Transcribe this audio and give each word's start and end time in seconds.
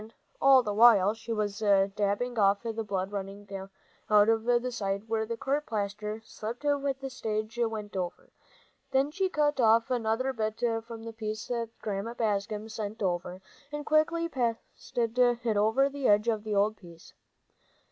All 0.41 0.63
the 0.63 0.73
while 0.73 1.13
she 1.13 1.31
was 1.31 1.59
dabbing 1.59 2.39
off 2.39 2.63
the 2.63 2.83
blood 2.83 3.11
running 3.11 3.47
out 4.09 4.29
of 4.29 4.45
the 4.45 4.71
side 4.71 5.07
where 5.07 5.27
the 5.27 5.37
court 5.37 5.67
plaster 5.67 6.19
slipped 6.25 6.63
when 6.63 6.95
the 6.99 7.07
stage 7.11 7.59
went 7.61 7.95
over. 7.95 8.31
Then 8.89 9.11
she 9.11 9.29
cut 9.29 9.59
off 9.59 9.91
another 9.91 10.33
bit 10.33 10.57
from 10.83 11.03
the 11.03 11.13
piece 11.13 11.51
Grandma 11.83 12.15
sent 12.65 13.03
over, 13.03 13.41
and 13.71 13.85
quickly 13.85 14.27
pasted 14.27 15.19
it 15.19 15.55
over 15.55 15.87
the 15.87 16.07
edge 16.07 16.27
of 16.27 16.43
the 16.45 16.55
old 16.55 16.77
piece. 16.77 17.13